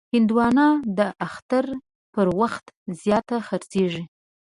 [0.15, 1.65] هندوانه د اختر
[2.13, 2.65] پر وخت
[3.01, 4.03] زیات خرڅېږي.